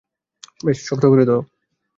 বেশ, 0.65 0.77
শক্ত 0.87 1.03
করে 1.05 1.23
ধরো। 1.25 1.41